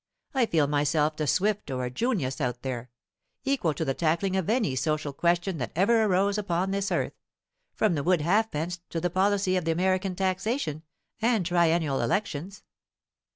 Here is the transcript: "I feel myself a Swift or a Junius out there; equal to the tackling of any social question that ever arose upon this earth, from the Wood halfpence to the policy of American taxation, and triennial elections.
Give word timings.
"I 0.33 0.47
feel 0.47 0.65
myself 0.65 1.19
a 1.19 1.27
Swift 1.27 1.69
or 1.69 1.85
a 1.85 1.91
Junius 1.91 2.41
out 2.41 2.63
there; 2.63 2.89
equal 3.43 3.75
to 3.75 3.85
the 3.85 3.93
tackling 3.93 4.35
of 4.35 4.49
any 4.49 4.75
social 4.75 5.13
question 5.13 5.59
that 5.59 5.71
ever 5.75 6.03
arose 6.05 6.39
upon 6.39 6.71
this 6.71 6.91
earth, 6.91 7.13
from 7.75 7.93
the 7.93 8.01
Wood 8.01 8.21
halfpence 8.21 8.79
to 8.89 8.99
the 8.99 9.11
policy 9.11 9.55
of 9.57 9.67
American 9.67 10.15
taxation, 10.15 10.81
and 11.21 11.45
triennial 11.45 12.01
elections. 12.01 12.63